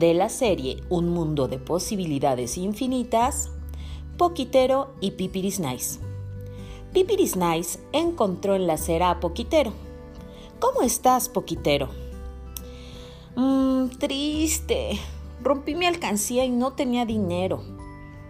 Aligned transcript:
de 0.00 0.14
la 0.14 0.30
serie 0.30 0.82
Un 0.88 1.10
mundo 1.10 1.46
de 1.46 1.58
posibilidades 1.58 2.56
infinitas, 2.56 3.50
Poquitero 4.16 4.94
y 5.00 5.12
Pipiris 5.12 5.60
Nice. 5.60 6.00
Pipiris 6.94 7.36
Nice 7.36 7.78
encontró 7.92 8.54
en 8.54 8.66
la 8.66 8.72
acera 8.74 9.10
a 9.10 9.20
Poquitero. 9.20 9.72
¿Cómo 10.58 10.80
estás, 10.80 11.28
Poquitero? 11.28 11.90
Mmm, 13.36 13.88
triste. 13.98 14.98
Rompí 15.42 15.74
mi 15.74 15.84
alcancía 15.84 16.46
y 16.46 16.50
no 16.50 16.72
tenía 16.72 17.04
dinero. 17.04 17.62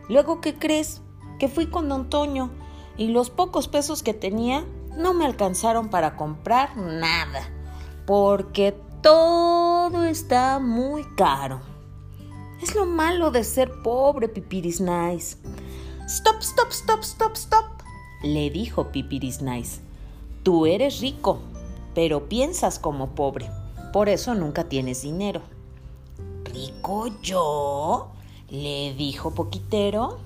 Luego, 0.09 0.41
¿qué 0.41 0.57
crees? 0.57 1.03
Que 1.39 1.49
fui 1.49 1.67
con 1.67 2.11
Toño 2.11 2.51
y 2.97 3.09
los 3.09 3.31
pocos 3.31 3.69
pesos 3.69 4.03
que 4.03 4.13
tenía 4.13 4.65
no 4.97 5.15
me 5.15 5.25
alcanzaron 5.25 5.89
para 5.89 6.17
comprar 6.17 6.77
nada, 6.77 7.49
porque 8.07 8.75
todo 9.03 9.70
está 10.11 10.59
muy 10.59 11.05
caro. 11.17 11.61
Es 12.61 12.75
lo 12.75 12.85
malo 12.85 13.31
de 13.31 13.45
ser 13.45 13.71
pobre, 13.83 14.29
Pipiris 14.29 14.81
Nice. 14.81 15.37
Stop, 16.07 16.41
stop, 16.41 16.71
stop, 16.71 17.01
stop, 17.03 17.33
stop, 17.35 17.65
le 18.23 18.51
dijo 18.51 18.89
Pipiris 18.89 19.41
Nice. 19.41 19.81
Tú 20.43 20.67
eres 20.67 21.01
rico, 21.01 21.39
pero 21.95 22.29
piensas 22.29 22.79
como 22.79 23.11
pobre. 23.11 23.51
Por 23.93 24.09
eso 24.09 24.35
nunca 24.35 24.65
tienes 24.65 25.03
dinero. 25.03 25.43
¿Rico 26.45 27.09
yo? 27.23 28.11
le 28.49 28.95
dijo 28.95 29.31
Poquitero. 29.33 30.19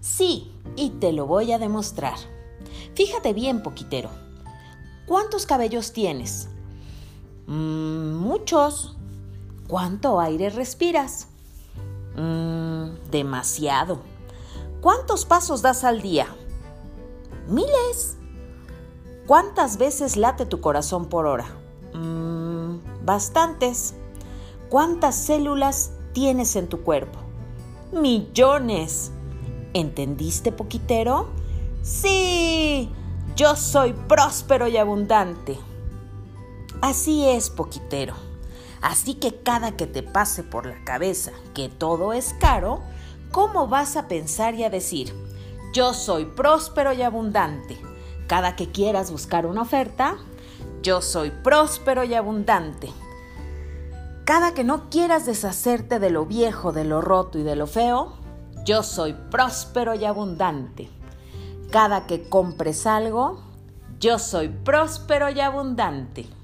Sí, 0.00 0.50
y 0.74 0.90
te 0.90 1.12
lo 1.12 1.26
voy 1.26 1.52
a 1.52 1.58
demostrar. 1.58 2.18
Fíjate 2.94 3.32
bien, 3.32 3.62
Poquitero. 3.62 4.10
¿Cuántos 5.06 5.46
cabellos 5.46 5.92
tienes? 5.92 6.48
Mm, 7.46 8.14
muchos. 8.16 8.96
¿Cuánto 9.68 10.20
aire 10.20 10.50
respiras? 10.50 11.28
Mm, 12.16 13.10
demasiado. 13.10 13.98
¿Cuántos 14.80 15.24
pasos 15.24 15.62
das 15.62 15.84
al 15.84 16.02
día? 16.02 16.26
Miles. 17.48 18.16
¿Cuántas 19.26 19.76
veces 19.76 20.16
late 20.16 20.46
tu 20.46 20.60
corazón 20.60 21.06
por 21.06 21.26
hora? 21.26 21.46
Mm, 21.94 22.76
bastantes. 23.04 23.94
¿Cuántas 24.68 25.16
células 25.16 25.92
tienes 26.12 26.56
en 26.56 26.68
tu 26.68 26.82
cuerpo? 26.82 27.18
Millones. 27.92 29.12
¿Entendiste, 29.74 30.52
Poquitero? 30.52 31.28
Sí, 31.82 32.90
yo 33.36 33.54
soy 33.56 33.92
próspero 33.92 34.66
y 34.68 34.76
abundante. 34.76 35.58
Así 36.86 37.28
es, 37.28 37.50
poquitero. 37.50 38.14
Así 38.80 39.14
que 39.14 39.34
cada 39.42 39.76
que 39.76 39.88
te 39.88 40.04
pase 40.04 40.44
por 40.44 40.66
la 40.66 40.84
cabeza 40.84 41.32
que 41.52 41.68
todo 41.68 42.12
es 42.12 42.32
caro, 42.38 42.78
¿cómo 43.32 43.66
vas 43.66 43.96
a 43.96 44.06
pensar 44.06 44.54
y 44.54 44.62
a 44.62 44.70
decir, 44.70 45.12
yo 45.72 45.92
soy 45.92 46.26
próspero 46.26 46.92
y 46.92 47.02
abundante? 47.02 47.76
Cada 48.28 48.54
que 48.54 48.70
quieras 48.70 49.10
buscar 49.10 49.46
una 49.46 49.62
oferta, 49.62 50.18
yo 50.80 51.02
soy 51.02 51.32
próspero 51.32 52.04
y 52.04 52.14
abundante. 52.14 52.92
Cada 54.24 54.54
que 54.54 54.62
no 54.62 54.88
quieras 54.88 55.26
deshacerte 55.26 55.98
de 55.98 56.10
lo 56.10 56.24
viejo, 56.24 56.70
de 56.70 56.84
lo 56.84 57.00
roto 57.00 57.40
y 57.40 57.42
de 57.42 57.56
lo 57.56 57.66
feo, 57.66 58.12
yo 58.64 58.84
soy 58.84 59.12
próspero 59.32 59.96
y 59.96 60.04
abundante. 60.04 60.88
Cada 61.72 62.06
que 62.06 62.28
compres 62.28 62.86
algo, 62.86 63.40
yo 63.98 64.20
soy 64.20 64.50
próspero 64.50 65.30
y 65.30 65.40
abundante. 65.40 66.35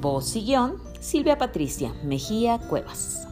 Voz 0.00 0.36
y 0.36 0.42
guion, 0.44 0.76
Silvia 1.00 1.38
Patricia 1.38 1.92
Mejía 2.02 2.58
Cuevas. 2.58 3.28